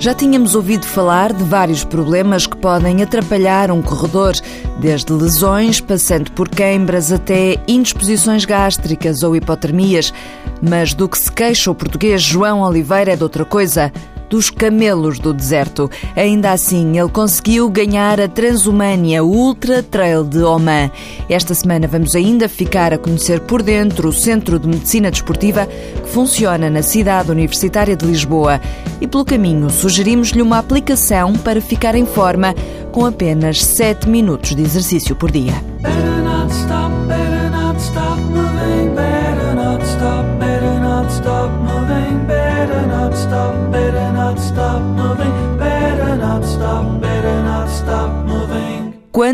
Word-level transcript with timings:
Já 0.00 0.14
tínhamos 0.14 0.54
ouvido 0.54 0.86
falar 0.86 1.30
de 1.30 1.44
vários 1.44 1.84
problemas 1.84 2.46
que 2.46 2.56
podem 2.56 3.02
atrapalhar 3.02 3.70
um 3.70 3.82
corredor, 3.82 4.32
desde 4.78 5.12
lesões, 5.12 5.78
passando 5.78 6.32
por 6.32 6.48
queimbras 6.48 7.12
até 7.12 7.58
indisposições 7.68 8.46
gástricas 8.46 9.22
ou 9.22 9.36
hipotermias. 9.36 10.10
Mas 10.62 10.94
do 10.94 11.06
que 11.06 11.18
se 11.18 11.30
queixa 11.30 11.70
o 11.70 11.74
português 11.74 12.22
João 12.22 12.62
Oliveira 12.62 13.12
é 13.12 13.16
de 13.16 13.22
outra 13.22 13.44
coisa 13.44 13.92
dos 14.30 14.48
camelos 14.48 15.18
do 15.18 15.34
deserto. 15.34 15.90
Ainda 16.16 16.52
assim, 16.52 16.98
ele 16.98 17.08
conseguiu 17.10 17.68
ganhar 17.68 18.20
a 18.20 18.28
Transumânia 18.28 19.22
Ultra 19.24 19.82
Trail 19.82 20.22
de 20.24 20.38
Oman. 20.38 20.90
Esta 21.28 21.52
semana 21.52 21.88
vamos 21.88 22.14
ainda 22.14 22.48
ficar 22.48 22.94
a 22.94 22.98
conhecer 22.98 23.40
por 23.40 23.60
dentro 23.62 24.08
o 24.08 24.12
Centro 24.12 24.58
de 24.58 24.68
Medicina 24.68 25.10
Desportiva 25.10 25.66
que 25.66 26.08
funciona 26.08 26.70
na 26.70 26.82
cidade 26.82 27.30
universitária 27.30 27.96
de 27.96 28.06
Lisboa. 28.06 28.60
E 29.00 29.06
pelo 29.06 29.24
caminho 29.24 29.68
sugerimos-lhe 29.68 30.40
uma 30.40 30.58
aplicação 30.58 31.32
para 31.34 31.60
ficar 31.60 31.96
em 31.96 32.06
forma 32.06 32.54
com 32.92 33.04
apenas 33.04 33.62
7 33.64 34.08
minutos 34.08 34.54
de 34.54 34.62
exercício 34.62 35.16
por 35.16 35.30
dia. 35.30 35.54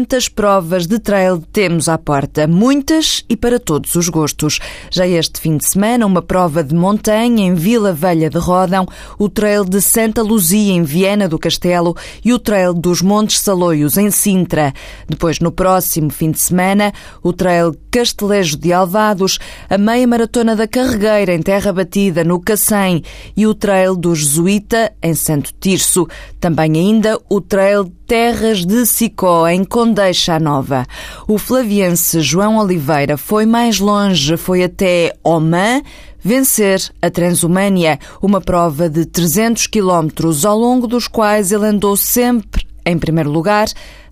Quantas 0.06 0.28
provas 0.28 0.86
de 0.86 1.00
trail 1.00 1.42
temos 1.52 1.88
à 1.88 1.98
porta? 1.98 2.46
Muitas 2.46 3.24
e 3.28 3.36
para 3.36 3.58
todos 3.58 3.96
os 3.96 4.08
gostos. 4.08 4.60
Já 4.88 5.04
este 5.04 5.40
fim 5.40 5.56
de 5.56 5.68
semana, 5.68 6.06
uma 6.06 6.22
prova 6.22 6.62
de 6.62 6.76
montanha 6.76 7.44
em 7.44 7.54
Vila 7.56 7.92
Velha 7.92 8.30
de 8.30 8.38
Rodão, 8.38 8.86
o 9.18 9.28
trail 9.28 9.64
de 9.64 9.80
Santa 9.80 10.22
Luzia 10.22 10.72
em 10.72 10.84
Viena 10.84 11.28
do 11.28 11.40
Castelo 11.40 11.96
e 12.24 12.32
o 12.32 12.38
trail 12.38 12.72
dos 12.72 13.02
Montes 13.02 13.40
Saloios 13.40 13.96
em 13.98 14.08
Sintra. 14.12 14.72
Depois, 15.08 15.40
no 15.40 15.50
próximo 15.50 16.08
fim 16.08 16.30
de 16.30 16.38
semana, 16.38 16.92
o 17.20 17.32
trail 17.32 17.74
Castelejo 17.96 18.58
de 18.58 18.74
Alvados, 18.74 19.38
a 19.70 19.78
meia 19.78 20.06
maratona 20.06 20.54
da 20.54 20.68
Carregueira 20.68 21.32
em 21.32 21.40
Terra 21.40 21.72
Batida 21.72 22.22
no 22.22 22.38
Cacém 22.38 23.02
e 23.34 23.46
o 23.46 23.54
trail 23.54 23.96
do 23.96 24.14
Jesuíta 24.14 24.92
em 25.02 25.14
Santo 25.14 25.50
Tirso. 25.58 26.06
Também 26.38 26.76
ainda 26.76 27.18
o 27.26 27.40
trail 27.40 27.90
Terras 28.06 28.66
de 28.66 28.84
Sicó, 28.84 29.48
em 29.48 29.64
Condeixa 29.64 30.38
Nova. 30.38 30.84
O 31.26 31.38
flaviense 31.38 32.20
João 32.20 32.58
Oliveira 32.58 33.16
foi 33.16 33.46
mais 33.46 33.80
longe, 33.80 34.36
foi 34.36 34.62
até 34.62 35.14
Oman, 35.24 35.80
vencer 36.20 36.92
a 37.00 37.08
Transumânia, 37.08 37.98
uma 38.20 38.42
prova 38.42 38.90
de 38.90 39.06
300 39.06 39.68
quilómetros, 39.68 40.44
ao 40.44 40.58
longo 40.58 40.86
dos 40.86 41.08
quais 41.08 41.50
ele 41.50 41.64
andou 41.64 41.96
sempre 41.96 42.66
em 42.86 42.96
primeiro 42.96 43.30
lugar, 43.30 43.66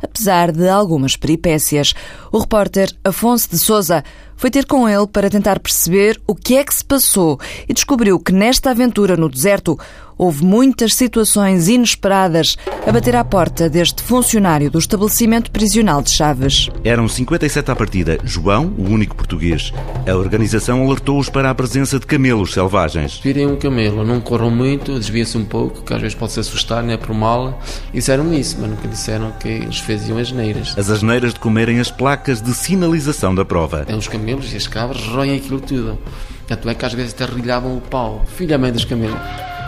apesar 0.05 0.53
de 0.53 0.69
algumas 0.69 1.17
peripécias. 1.17 1.95
O 2.31 2.39
repórter 2.39 2.91
Afonso 3.03 3.51
de 3.51 3.59
Souza 3.59 4.05
foi 4.37 4.51
ter 4.51 4.67
com 4.67 4.89
ele 4.89 5.07
para 5.07 5.31
tentar 5.31 5.59
perceber 5.61 6.21
o 6.27 6.35
que 6.35 6.57
é 6.57 6.65
que 6.65 6.75
se 6.75 6.85
passou 6.85 7.39
e 7.69 7.73
descobriu 7.73 8.19
que 8.19 8.33
nesta 8.33 8.71
aventura 8.71 9.17
no 9.17 9.29
deserto 9.29 9.79
houve 10.17 10.45
muitas 10.45 10.95
situações 10.95 11.69
inesperadas 11.69 12.57
a 12.87 12.93
bater 12.93 13.17
à 13.17 13.25
porta 13.25 13.69
deste 13.69 14.03
funcionário 14.03 14.71
do 14.71 14.79
estabelecimento 14.79 15.51
prisional 15.51 16.03
de 16.03 16.11
Chaves. 16.11 16.69
Eram 16.85 17.09
57 17.09 17.71
à 17.71 17.77
partida. 17.77 18.19
João, 18.23 18.73
o 18.79 18.85
único 18.89 19.17
português. 19.17 19.73
A 20.07 20.15
organização 20.15 20.85
alertou-os 20.85 21.29
para 21.29 21.51
a 21.51 21.55
presença 21.55 21.99
de 21.99 22.07
camelos 22.07 22.53
selvagens. 22.53 23.19
Virem 23.19 23.47
um 23.47 23.57
camelo, 23.57 24.05
não 24.05 24.21
corram 24.21 24.51
muito, 24.51 24.99
desvia-se 24.99 25.37
um 25.37 25.45
pouco, 25.45 25.83
que 25.83 25.93
às 25.93 26.01
vezes 26.01 26.15
pode 26.15 26.33
se 26.33 26.41
assustar, 26.41 26.83
não 26.83 26.93
é 26.93 26.97
por 26.97 27.15
mal. 27.15 27.61
Disseram 27.93 28.33
isso, 28.33 28.57
mas 28.61 28.71
nunca 28.71 28.87
disseram 28.87 29.33
que 29.33 29.49
eles 29.49 29.81
faziam 29.95 30.19
asneiras. 30.19 30.77
As 30.77 30.91
asneiras 30.91 31.33
de 31.33 31.41
comerem 31.41 31.79
as 31.79 31.91
placas 31.91 32.43
de 32.43 32.53
sinalização 32.53 33.35
da 33.35 33.45
prova. 33.45 33.87
Os 33.97 34.09
camelos 34.09 34.53
e 34.53 34.57
as 34.57 34.67
cabras 34.67 35.03
roem 35.07 35.37
aquilo 35.37 35.61
tudo. 35.61 35.99
Tanto 36.47 36.69
é 36.69 36.75
que 36.75 36.85
às 36.85 36.93
vezes 36.93 37.15
até 37.15 37.25
rilhavam 37.33 37.77
o 37.77 37.81
pau. 37.81 38.25
Filha 38.37 38.59
mãe 38.59 38.73
dos 38.73 38.85
camelos. 38.85 39.19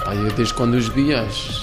Pai, 0.05 0.17
eu 0.19 0.31
desde 0.33 0.55
quando 0.55 0.75
os 0.75 0.89
vi, 0.89 1.09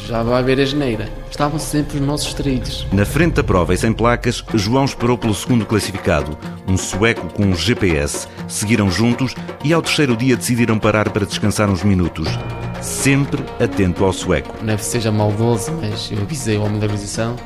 já 0.07 0.23
vai 0.23 0.39
haver 0.39 0.59
a 0.59 0.65
geneira. 0.65 1.09
Estavam 1.29 1.59
sempre 1.59 1.97
os 1.97 2.05
nossos 2.05 2.33
trilhos. 2.33 2.85
Na 2.91 3.05
frente 3.05 3.35
da 3.35 3.43
prova 3.43 3.73
e 3.73 3.77
sem 3.77 3.93
placas, 3.93 4.43
João 4.53 4.85
esperou 4.85 5.17
pelo 5.17 5.33
segundo 5.33 5.65
classificado, 5.65 6.38
um 6.67 6.75
sueco 6.75 7.27
com 7.33 7.43
um 7.43 7.55
GPS. 7.55 8.27
Seguiram 8.47 8.91
juntos 8.91 9.33
e 9.63 9.71
ao 9.73 9.81
terceiro 9.81 10.17
dia 10.17 10.35
decidiram 10.35 10.77
parar 10.77 11.09
para 11.09 11.25
descansar 11.25 11.69
uns 11.69 11.83
minutos. 11.83 12.27
Sempre 12.81 13.43
atento 13.61 14.03
ao 14.03 14.11
sueco. 14.11 14.53
Não 14.61 14.73
é 14.73 14.77
que 14.77 14.83
seja 14.83 15.09
maldoso, 15.09 15.71
mas 15.79 16.11
eu 16.11 16.21
avisei 16.21 16.57
o 16.57 16.63
homem 16.63 16.79
da 16.79 16.85
organização 16.85 17.38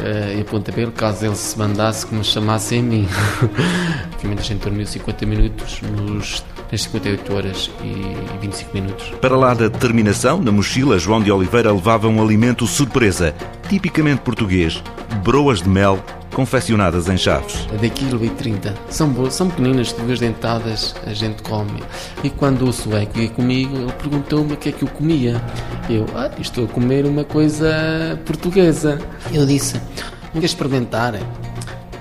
uh, 0.00 0.38
e 0.38 0.40
apontei 0.40 0.72
para 0.72 0.82
ele, 0.82 0.92
caso 0.92 1.24
ele 1.24 1.36
se 1.36 1.58
mandasse, 1.58 2.06
que 2.06 2.14
me 2.14 2.24
chamasse 2.24 2.76
em 2.76 2.82
mim. 2.82 3.08
Obviamente 4.14 4.40
a 4.40 4.44
gente 4.44 4.62
dormiu 4.62 4.86
50 4.86 5.26
minutos 5.26 5.80
nos 5.82 6.44
nas 6.70 6.82
58 6.82 7.34
horas 7.34 7.70
e 7.82 8.38
25 8.40 8.74
minutos. 8.74 9.10
Para 9.20 9.36
lá 9.36 9.54
da 9.54 9.68
determinação, 9.68 10.40
na 10.40 10.52
mochila, 10.52 10.98
João 10.98 11.20
de 11.20 11.30
Oliveira 11.30 11.72
levava 11.72 12.06
um 12.06 12.22
alimento 12.22 12.66
surpresa, 12.66 13.34
tipicamente 13.68 14.20
português, 14.20 14.82
broas 15.24 15.60
de 15.62 15.68
mel 15.68 15.98
confeccionadas 16.40 17.06
em 17.06 17.18
chaves. 17.18 17.66
De 17.78 17.90
quilo 17.90 18.24
e 18.24 18.30
30. 18.30 18.74
São 18.88 19.10
boas, 19.10 19.34
são 19.34 19.50
pequeninas, 19.50 19.92
duas 19.92 20.18
dentadas, 20.18 20.94
a 21.06 21.12
gente 21.12 21.42
come. 21.42 21.82
E 22.24 22.30
quando 22.30 22.66
o 22.66 22.72
sueco 22.72 23.18
ia 23.18 23.28
comigo, 23.28 23.76
ele 23.76 23.92
perguntou-me 23.92 24.54
o 24.54 24.56
que 24.56 24.70
é 24.70 24.72
que 24.72 24.82
eu 24.82 24.88
comia. 24.88 25.38
Eu, 25.90 26.06
ah, 26.14 26.30
estou 26.40 26.64
a 26.64 26.68
comer 26.68 27.04
uma 27.04 27.24
coisa 27.24 28.18
portuguesa. 28.24 28.98
Eu 29.30 29.44
disse, 29.44 29.78
quer 30.32 30.42
experimentar? 30.42 31.14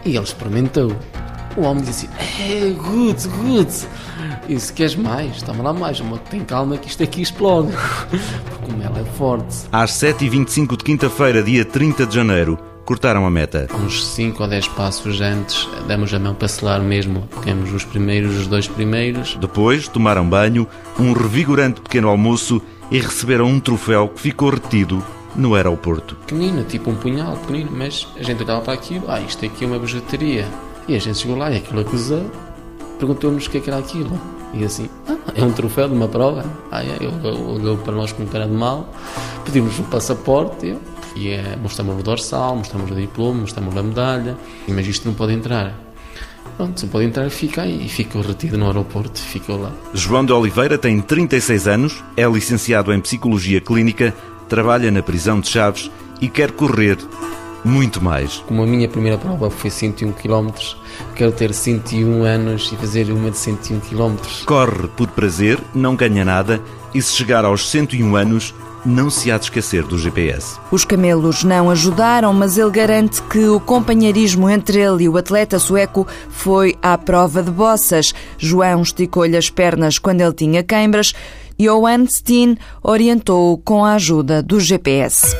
E 0.05 0.16
ele 0.16 0.23
experimentou. 0.23 0.95
O 1.57 1.63
homem 1.63 1.83
disse, 1.83 2.09
é, 2.39 2.69
good, 2.69 3.27
good. 3.27 3.88
E 4.47 4.57
se 4.57 4.71
queres 4.71 4.95
mais, 4.95 5.41
toma 5.41 5.61
lá 5.61 5.73
mais, 5.73 6.00
mas 6.00 6.21
tem 6.29 6.45
calma 6.45 6.77
que 6.77 6.88
isto 6.88 7.03
aqui 7.03 7.21
explode. 7.21 7.73
Porque 8.50 8.71
o 8.71 8.77
mel 8.77 8.94
é 8.95 9.03
forte. 9.17 9.67
Às 9.69 9.91
7h25 9.91 10.77
de 10.77 10.83
quinta-feira, 10.85 11.44
dia 11.44 11.66
30 11.66 12.06
de 12.06 12.16
janeiro, 12.16 12.57
cortaram 12.89 13.23
a 13.23 13.29
meta. 13.29 13.67
Uns 13.85 14.03
5 14.03 14.41
ou 14.41 14.50
10 14.50 14.69
passos 14.69 15.22
antes, 15.22 15.69
demos 15.88 16.11
a 16.11 16.17
mão 16.17 16.33
para 16.33 16.47
selar 16.47 16.81
mesmo. 16.81 17.29
Temos 17.44 17.72
os 17.72 17.85
primeiros, 17.85 18.35
os 18.35 18.47
dois 18.47 18.67
primeiros. 18.67 19.35
Depois, 19.35 19.88
tomaram 19.88 20.27
banho, 20.27 20.67
um 21.00 21.13
revigorante 21.13 21.81
pequeno 21.81 22.09
almoço 22.09 22.59
e 22.89 22.97
receberam 22.97 23.45
um 23.45 23.59
troféu 23.59 24.07
que 24.07 24.19
ficou 24.19 24.50
retido 24.50 25.03
no 25.35 25.53
aeroporto. 25.53 26.16
Pequenino, 26.16 26.63
tipo 26.63 26.89
um 26.89 26.95
punhal 26.95 27.38
pequenino, 27.38 27.69
mas 27.72 28.07
a 28.17 28.23
gente 28.23 28.41
olhava 28.41 28.61
para 28.61 28.73
aquilo, 28.73 29.06
ah, 29.07 29.21
isto 29.21 29.45
aqui 29.45 29.66
é 29.66 29.67
uma 29.67 29.77
bijuteria. 29.77 30.47
E 30.88 30.95
a 30.95 31.00
gente 31.00 31.19
chegou 31.19 31.38
lá 31.38 31.51
e 31.51 31.57
aquilo 31.57 31.81
acusou, 31.81 32.25
perguntou-nos 32.97 33.45
o 33.45 33.50
que, 33.51 33.59
é 33.59 33.61
que 33.61 33.69
era 33.69 33.77
aquilo. 33.77 34.19
E 34.51 34.63
assim, 34.63 34.89
ah, 35.07 35.16
é 35.35 35.44
um 35.44 35.51
troféu 35.51 35.88
de 35.88 35.94
uma 35.94 36.07
prova. 36.07 36.44
Ah, 36.71 36.83
é, 36.83 36.97
ele 37.00 37.39
olhou 37.39 37.77
para 37.77 37.94
nós 37.94 38.11
com 38.11 38.25
cara 38.25 38.47
de 38.47 38.53
mal, 38.53 38.91
pedimos 39.45 39.77
o 39.77 39.83
passaporte 39.83 40.66
e, 40.66 40.77
e 41.19 41.30
é, 41.31 41.57
mostramos 41.62 42.00
o 42.00 42.03
dorsal, 42.03 42.56
mostramos 42.56 42.90
o 42.90 42.96
diploma, 42.96 43.41
mostramos 43.41 43.75
a 43.75 43.84
medalha. 43.84 44.38
Mas 44.68 44.88
isto 44.88 45.06
não 45.06 45.13
pode 45.13 45.34
entrar. 45.34 45.75
Pronto, 46.56 46.80
se 46.80 46.88
pode 46.88 47.06
entrar, 47.06 47.30
fica 47.30 47.63
aí. 47.63 47.85
E 47.85 47.90
ficou 47.90 48.22
retido 48.22 48.57
no 48.57 48.68
aeroporto, 48.68 49.19
ficou 49.19 49.62
lá. 49.62 49.72
João 49.94 50.25
de 50.25 50.31
Oliveira 50.31 50.78
tem 50.78 51.00
36 51.02 51.68
anos, 51.68 52.03
é 52.16 52.25
licenciado 52.25 52.94
em 52.94 53.02
Psicologia 53.02 53.59
Clínica, 53.59 54.13
trabalha 54.47 54.90
na 54.90 55.03
prisão 55.03 55.40
de 55.41 55.50
Chaves 55.50 55.91
e 56.22 56.30
quer 56.30 56.52
correr 56.52 56.97
muito 57.63 58.01
mais. 58.01 58.38
Como 58.47 58.63
a 58.63 58.68
minha 58.68 58.88
primeira 58.88 59.18
prova 59.18 59.50
foi 59.50 59.69
101 59.69 60.13
km, 60.13 60.50
quero 61.16 61.31
ter 61.31 61.53
101 61.53 62.24
anos 62.24 62.72
e 62.72 62.78
fazer 62.78 63.12
uma 63.12 63.30
de 63.30 63.38
101 63.38 63.80
km. 63.81 64.16
Corre 64.46 64.88
por 64.96 65.07
prazer, 65.09 65.59
não 65.75 65.96
ganha 65.96 66.24
nada 66.24 66.62
e 66.94 67.01
se 67.01 67.13
chegar 67.13 67.45
aos 67.45 67.69
101 67.69 68.16
anos, 68.16 68.54
não 68.86 69.10
se 69.10 69.31
há 69.31 69.38
de 69.38 69.46
esquecer 69.46 69.84
do 69.84 69.98
GPS. 69.98 70.58
Os 70.72 70.86
camelos 70.86 71.44
não 71.44 71.70
ajudaram, 71.70 72.34
mas 72.34 72.58
ele 72.58 72.72
garante 72.72 73.22
que 73.24 73.48
o 73.48 73.60
companheirismo 73.60 74.50
entre 74.50 74.80
ele 74.80 75.04
e 75.04 75.10
o 75.10 75.18
atleta 75.18 75.60
sueco 75.60 76.08
foi 76.30 76.76
à 76.81 76.98
prova 76.98 77.44
de 77.44 77.52
bossas. 77.52 78.14
João 78.38 78.81
esticou-lhe 78.81 79.38
as 79.38 79.50
pernas 79.50 80.00
quando 80.00 80.22
ele 80.22 80.34
tinha 80.34 80.64
queimbras 80.64 81.14
e 81.58 81.68
Owen 81.68 82.06
Steen 82.08 82.58
orientou-o 82.81 83.58
com 83.58 83.84
a 83.84 83.94
ajuda 83.94 84.42
do 84.42 84.60
GPS. 84.60 85.36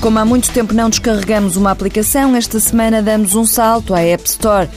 Como 0.00 0.18
há 0.18 0.24
muito 0.24 0.50
tempo 0.50 0.72
não 0.72 0.88
descarregamos 0.88 1.56
uma 1.56 1.70
aplicação, 1.70 2.34
esta 2.34 2.58
semana 2.58 3.02
damos 3.02 3.34
um 3.34 3.44
salto 3.44 3.94
à 3.94 4.00
App 4.00 4.26
Store. 4.26 4.68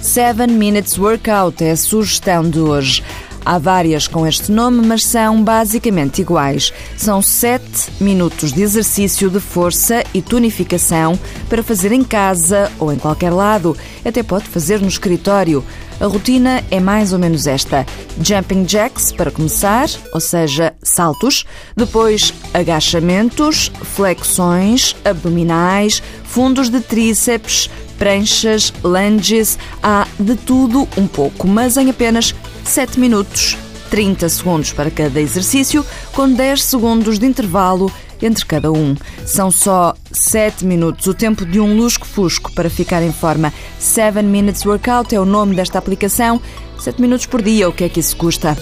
7 0.00 0.46
Minutes 0.52 0.96
Workout 0.96 1.62
é 1.62 1.72
a 1.72 1.76
sugestão 1.76 2.48
de 2.48 2.60
hoje. 2.60 3.02
Há 3.44 3.58
várias 3.58 4.06
com 4.06 4.26
este 4.26 4.52
nome, 4.52 4.86
mas 4.86 5.04
são 5.04 5.42
basicamente 5.42 6.20
iguais. 6.20 6.72
São 6.96 7.22
7 7.22 7.92
minutos 8.00 8.52
de 8.52 8.62
exercício 8.62 9.30
de 9.30 9.40
força 9.40 10.04
e 10.12 10.20
tonificação 10.20 11.18
para 11.48 11.62
fazer 11.62 11.92
em 11.92 12.04
casa 12.04 12.70
ou 12.78 12.92
em 12.92 12.98
qualquer 12.98 13.30
lado. 13.30 13.76
Até 14.04 14.22
pode 14.22 14.44
fazer 14.44 14.80
no 14.80 14.88
escritório. 14.88 15.64
A 16.00 16.06
rotina 16.06 16.62
é 16.70 16.78
mais 16.78 17.12
ou 17.12 17.18
menos 17.18 17.46
esta: 17.46 17.86
jumping 18.22 18.64
jacks 18.64 19.12
para 19.12 19.30
começar, 19.30 19.88
ou 20.12 20.20
seja, 20.20 20.74
saltos, 20.82 21.44
depois 21.76 22.32
agachamentos, 22.54 23.72
flexões, 23.82 24.94
abdominais, 25.04 26.02
fundos 26.24 26.68
de 26.68 26.80
tríceps, 26.80 27.68
pranchas, 27.98 28.72
lunges, 28.84 29.58
há 29.82 30.06
de 30.18 30.36
tudo 30.36 30.88
um 30.96 31.06
pouco, 31.06 31.48
mas 31.48 31.76
em 31.76 31.90
apenas 31.90 32.34
7 32.68 33.00
minutos. 33.00 33.56
30 33.90 34.28
segundos 34.28 34.72
para 34.72 34.90
cada 34.90 35.18
exercício, 35.18 35.84
com 36.12 36.30
10 36.30 36.62
segundos 36.62 37.18
de 37.18 37.24
intervalo 37.24 37.90
entre 38.20 38.44
cada 38.44 38.70
um. 38.70 38.94
São 39.24 39.50
só 39.50 39.94
7 40.12 40.66
minutos, 40.66 41.06
o 41.06 41.14
tempo 41.14 41.46
de 41.46 41.58
um 41.58 41.74
lusco-fusco 41.74 42.52
para 42.52 42.68
ficar 42.68 43.02
em 43.02 43.12
forma. 43.12 43.52
7 43.78 44.22
Minutes 44.22 44.66
Workout 44.66 45.14
é 45.14 45.18
o 45.18 45.24
nome 45.24 45.56
desta 45.56 45.78
aplicação. 45.78 46.40
7 46.78 47.00
minutos 47.00 47.24
por 47.24 47.40
dia, 47.40 47.68
o 47.68 47.72
que 47.72 47.84
é 47.84 47.88
que 47.88 48.00
isso 48.00 48.14
custa? 48.16 48.54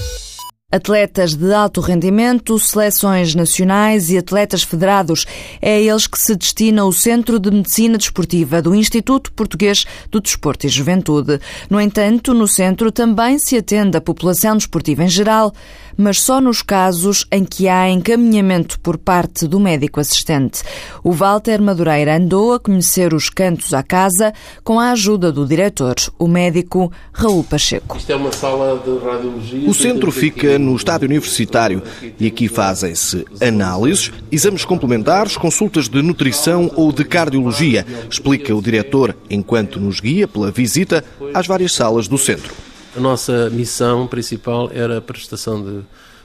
Atletas 0.73 1.37
de 1.37 1.55
alto 1.55 1.81
rendimento, 1.81 2.59
seleções 2.59 3.37
nacionais 3.37 4.11
e 4.11 4.19
atletas 4.19 4.65
federados. 4.65 5.25
É 5.63 5.77
a 5.77 5.81
eles 5.81 6.09
que 6.09 6.19
se 6.19 6.35
destina 6.35 6.85
o 6.85 6.93
Centro 6.93 7.39
de 7.39 7.53
Medicina 7.53 7.97
Desportiva 7.97 8.61
do 8.61 8.75
Instituto 8.75 9.33
Português 9.33 9.85
do 10.11 10.21
Desporto 10.21 10.67
e 10.67 10.69
Juventude. 10.69 11.39
No 11.71 11.81
entanto, 11.81 12.35
no 12.35 12.49
centro 12.49 12.91
também 12.91 13.39
se 13.39 13.57
atende 13.57 13.97
a 13.97 14.01
população 14.01 14.57
desportiva 14.57 15.05
em 15.05 15.09
geral 15.09 15.53
mas 15.97 16.21
só 16.21 16.41
nos 16.41 16.63
casos 16.63 17.27
em 17.31 17.45
que 17.45 17.69
há 17.69 17.89
encaminhamento 17.89 18.79
por 18.81 18.99
parte 18.99 19.47
do 19.47 19.59
médico 19.59 20.01
assistente. 20.01 20.63
O 21.03 21.13
Walter 21.13 21.61
Madureira 21.61 22.17
andou 22.17 22.53
a 22.53 22.61
conhecer 22.61 23.15
os 23.15 23.29
cantos 23.29 23.73
à 23.73 23.83
casa 23.83 24.33
com 24.63 24.79
a 24.79 24.91
ajuda 24.91 25.33
do 25.33 25.47
diretor, 25.47 25.95
o 26.19 26.27
médico 26.27 26.93
Raul 27.13 27.45
Pacheco. 27.45 27.97
Isto 27.97 28.13
é 28.13 28.17
uma 28.17 28.33
sala 28.33 28.81
de 28.85 29.05
radiologia. 29.05 29.69
O 29.69 29.75
centro 29.75 30.11
fica 30.11 30.59
no 30.59 30.77
estádio 30.77 31.07
universitário 31.07 31.83
e 32.19 32.27
aqui 32.27 32.49
fazem-se 32.49 33.25
análises, 33.41 34.13
exames 34.31 34.65
complementares, 34.65 35.37
consultas 35.37 35.89
de 35.89 36.03
nutrição 36.03 36.71
ou 36.75 36.93
de 36.93 37.05
cardiologia, 37.05 37.87
explica 38.11 38.55
o 38.55 38.63
diretor 38.63 39.17
enquanto 39.31 39.81
nos 39.81 40.01
guia 40.01 40.29
pela 40.29 40.51
visita 40.51 41.05
às 41.35 41.47
várias 41.47 41.73
salas 41.73 42.09
do 42.09 42.19
centro. 42.19 42.66
A 42.97 43.01
nossa 43.01 43.51
missão 43.51 44.07
principal 44.07 44.71
era 44.73 44.97
a 44.97 45.01
prestação 45.03 45.63
de, 45.63 45.83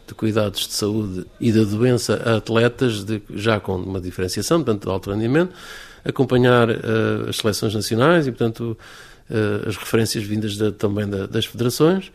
de 0.08 0.14
cuidados 0.16 0.66
de 0.68 0.74
saúde 0.74 1.26
e 1.38 1.52
da 1.52 1.66
doença 1.66 2.22
a 2.26 2.38
atletas, 2.38 3.04
de, 3.04 3.22
já 3.36 3.60
com 3.60 3.76
uma 3.76 4.00
diferenciação, 4.00 4.64
portanto, 4.64 4.86
de 4.86 4.90
alto 4.90 5.12
rendimento, 5.12 5.54
acompanhar 6.06 6.70
uh, 6.70 7.28
as 7.28 7.36
seleções 7.36 7.74
nacionais 7.74 8.26
e, 8.26 8.32
portanto, 8.32 8.78
uh, 9.30 9.68
as 9.68 9.76
referências 9.76 10.24
vindas 10.24 10.54
de, 10.54 10.72
também 10.72 11.06
da, 11.06 11.28
das 11.28 11.46
federações. 11.46 12.10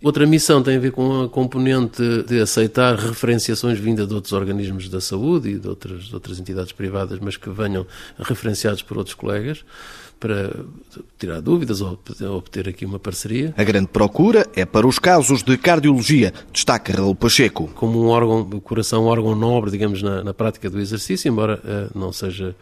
Outra 0.00 0.24
missão 0.26 0.62
tem 0.62 0.76
a 0.76 0.78
ver 0.78 0.92
com 0.92 1.22
a 1.22 1.28
componente 1.28 2.00
de 2.22 2.40
aceitar 2.40 2.94
referenciações 2.94 3.80
vindas 3.80 4.06
de 4.06 4.14
outros 4.14 4.32
organismos 4.32 4.88
da 4.88 5.00
saúde 5.00 5.50
e 5.50 5.58
de 5.58 5.66
outras, 5.66 6.04
de 6.04 6.14
outras 6.14 6.38
entidades 6.38 6.70
privadas, 6.70 7.18
mas 7.20 7.36
que 7.36 7.50
venham 7.50 7.84
referenciados 8.16 8.80
por 8.80 8.96
outros 8.96 9.14
colegas 9.14 9.64
para 10.20 10.52
tirar 11.18 11.40
dúvidas 11.40 11.80
ou 11.80 11.98
obter 12.36 12.68
aqui 12.68 12.84
uma 12.84 13.00
parceria. 13.00 13.52
A 13.56 13.64
grande 13.64 13.88
procura 13.88 14.46
é 14.54 14.64
para 14.64 14.86
os 14.86 15.00
casos 15.00 15.42
de 15.42 15.56
cardiologia, 15.58 16.32
destaca 16.52 16.92
Raul 16.92 17.16
Pacheco. 17.16 17.68
Como 17.74 18.00
um 18.00 18.06
órgão, 18.06 18.40
o 18.40 18.60
coração, 18.60 19.04
um 19.04 19.08
órgão 19.08 19.34
nobre, 19.34 19.72
digamos, 19.72 20.00
na, 20.00 20.22
na 20.22 20.32
prática 20.32 20.70
do 20.70 20.78
exercício, 20.78 21.28
embora 21.28 21.60
uh, 21.64 21.98
não 21.98 22.12
seja 22.12 22.54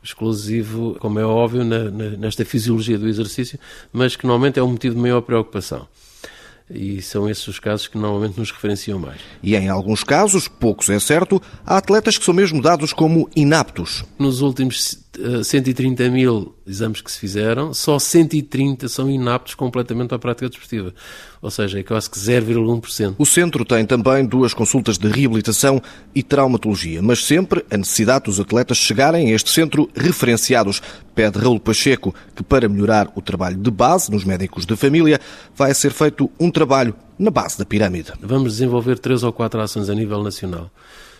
exclusivo, 0.00 0.96
como 1.00 1.18
é 1.18 1.24
óbvio, 1.24 1.64
na, 1.64 1.90
na, 1.90 2.10
nesta 2.10 2.44
fisiologia 2.44 2.98
do 2.98 3.08
exercício, 3.08 3.58
mas 3.92 4.14
que 4.14 4.26
normalmente 4.26 4.60
é 4.60 4.62
um 4.62 4.70
motivo 4.70 4.94
de 4.94 5.00
maior 5.00 5.22
preocupação 5.22 5.88
e 6.70 7.02
são 7.02 7.28
esses 7.28 7.46
os 7.46 7.58
casos 7.58 7.86
que 7.86 7.98
normalmente 7.98 8.38
nos 8.38 8.50
referenciam 8.50 8.98
mais. 8.98 9.20
E 9.42 9.54
em 9.54 9.68
alguns 9.68 10.02
casos, 10.02 10.48
poucos 10.48 10.88
é 10.88 10.98
certo, 10.98 11.40
há 11.64 11.76
atletas 11.76 12.16
que 12.16 12.24
são 12.24 12.34
mesmo 12.34 12.60
dados 12.62 12.92
como 12.92 13.28
inaptos. 13.36 14.04
Nos 14.18 14.40
últimos 14.40 15.03
130 15.42 16.02
eh, 16.02 16.08
mil 16.08 16.54
exames 16.66 17.00
que 17.00 17.10
se 17.10 17.18
fizeram, 17.18 17.72
só 17.72 17.98
130 17.98 18.88
são 18.88 19.10
inaptos 19.10 19.54
completamente 19.54 20.14
à 20.14 20.18
prática 20.18 20.48
desportiva. 20.48 20.94
Ou 21.40 21.50
seja, 21.50 21.78
é 21.78 21.82
quase 21.82 22.10
que 22.10 22.18
0,1%. 22.18 23.14
O 23.18 23.26
centro 23.26 23.64
tem 23.64 23.84
também 23.84 24.24
duas 24.24 24.54
consultas 24.54 24.96
de 24.98 25.08
reabilitação 25.08 25.80
e 26.14 26.22
traumatologia, 26.22 27.02
mas 27.02 27.24
sempre 27.24 27.64
a 27.70 27.76
necessidade 27.76 28.24
dos 28.24 28.40
atletas 28.40 28.78
chegarem 28.78 29.30
a 29.30 29.34
este 29.34 29.50
centro 29.50 29.88
referenciados. 29.94 30.80
Pede 31.14 31.38
Raul 31.38 31.60
Pacheco 31.60 32.14
que, 32.34 32.42
para 32.42 32.68
melhorar 32.68 33.12
o 33.14 33.22
trabalho 33.22 33.56
de 33.56 33.70
base 33.70 34.10
nos 34.10 34.24
médicos 34.24 34.66
de 34.66 34.74
família, 34.74 35.20
vai 35.54 35.72
ser 35.74 35.92
feito 35.92 36.30
um 36.40 36.50
trabalho 36.50 36.94
na 37.18 37.30
base 37.30 37.58
da 37.58 37.64
pirâmide. 37.64 38.12
Vamos 38.20 38.54
desenvolver 38.54 38.98
três 38.98 39.22
ou 39.22 39.32
quatro 39.32 39.60
ações 39.60 39.88
a 39.88 39.94
nível 39.94 40.22
nacional 40.22 40.70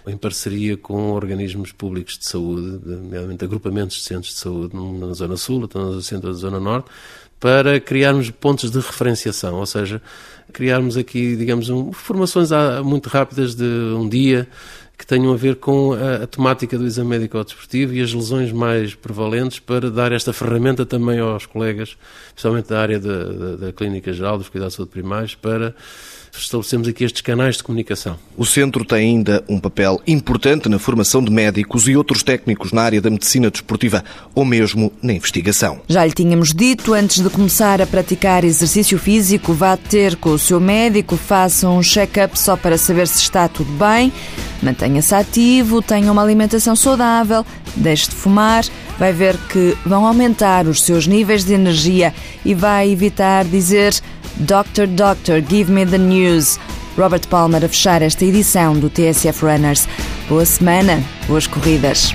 em 0.06 0.16
parceria 0.16 0.76
com 0.76 1.12
organismos 1.12 1.72
públicos 1.72 2.18
de 2.18 2.26
saúde, 2.26 2.80
nomeadamente 2.84 3.44
agrupamentos 3.44 3.96
de 3.96 4.02
centros 4.02 4.34
de 4.34 4.38
saúde 4.38 4.76
na 4.76 5.12
Zona 5.14 5.36
Sul, 5.36 5.68
no 5.72 6.02
centro 6.02 6.32
da 6.32 6.38
Zona 6.38 6.60
Norte, 6.60 6.90
para 7.40 7.80
criarmos 7.80 8.30
pontos 8.30 8.70
de 8.70 8.78
referenciação, 8.78 9.56
ou 9.56 9.66
seja, 9.66 10.00
criarmos 10.52 10.96
aqui, 10.96 11.36
digamos, 11.36 11.68
um, 11.68 11.92
formações 11.92 12.50
muito 12.84 13.08
rápidas 13.08 13.54
de 13.54 13.64
um 13.64 14.08
dia 14.08 14.48
que 14.96 15.06
tenham 15.06 15.32
a 15.32 15.36
ver 15.36 15.56
com 15.56 15.92
a, 15.92 16.24
a 16.24 16.26
temática 16.26 16.78
do 16.78 16.86
exame 16.86 17.10
médico-desportivo 17.10 17.94
e 17.94 18.00
as 18.00 18.12
lesões 18.12 18.52
mais 18.52 18.94
prevalentes 18.94 19.58
para 19.58 19.90
dar 19.90 20.12
esta 20.12 20.32
ferramenta 20.32 20.86
também 20.86 21.18
aos 21.18 21.46
colegas, 21.46 21.96
especialmente 22.28 22.68
da 22.68 22.80
área 22.80 23.00
da, 23.00 23.24
da, 23.24 23.56
da 23.56 23.72
clínica 23.72 24.12
geral, 24.12 24.38
dos 24.38 24.48
cuidados 24.48 24.74
de 24.74 24.76
saúde 24.76 24.92
primários, 24.92 25.34
para 25.34 25.74
estabelecemos 26.40 26.88
aqui 26.88 27.04
estes 27.04 27.22
canais 27.22 27.56
de 27.56 27.62
comunicação. 27.62 28.18
O 28.36 28.44
centro 28.44 28.84
tem 28.84 28.98
ainda 28.98 29.44
um 29.48 29.60
papel 29.60 30.00
importante 30.06 30.68
na 30.68 30.78
formação 30.78 31.22
de 31.22 31.30
médicos 31.30 31.88
e 31.88 31.96
outros 31.96 32.22
técnicos 32.22 32.72
na 32.72 32.82
área 32.82 33.00
da 33.00 33.10
medicina 33.10 33.50
desportiva 33.50 34.04
ou 34.34 34.44
mesmo 34.44 34.92
na 35.02 35.12
investigação. 35.12 35.80
Já 35.88 36.04
lhe 36.04 36.12
tínhamos 36.12 36.52
dito, 36.52 36.92
antes 36.92 37.22
de 37.22 37.30
começar 37.30 37.80
a 37.80 37.86
praticar 37.86 38.44
exercício 38.44 38.98
físico, 38.98 39.52
vá 39.52 39.76
ter 39.76 40.16
com 40.16 40.30
o 40.30 40.38
seu 40.38 40.60
médico, 40.60 41.16
faça 41.16 41.68
um 41.68 41.82
check-up 41.82 42.38
só 42.38 42.56
para 42.56 42.76
saber 42.76 43.06
se 43.06 43.22
está 43.22 43.48
tudo 43.48 43.70
bem, 43.72 44.12
mantenha-se 44.64 45.14
ativo, 45.14 45.82
tenha 45.82 46.10
uma 46.10 46.22
alimentação 46.22 46.74
saudável, 46.74 47.44
deixe 47.76 48.08
de 48.08 48.16
fumar, 48.16 48.64
vai 48.98 49.12
ver 49.12 49.36
que 49.48 49.76
vão 49.84 50.06
aumentar 50.06 50.66
os 50.66 50.82
seus 50.82 51.06
níveis 51.06 51.44
de 51.44 51.52
energia 51.52 52.14
e 52.44 52.54
vai 52.54 52.90
evitar 52.90 53.44
dizer 53.44 53.94
Doctor, 54.36 54.86
Doctor, 54.86 55.42
Give 55.48 55.70
Me 55.70 55.86
the 55.86 55.98
News. 55.98 56.58
Robert 56.96 57.26
Palmer 57.28 57.64
a 57.64 57.68
fechar 57.68 58.02
esta 58.02 58.24
edição 58.24 58.78
do 58.78 58.88
TSF 58.88 59.44
Runners. 59.44 59.88
Boa 60.28 60.44
semana, 60.44 61.02
boas 61.26 61.46
corridas. 61.46 62.14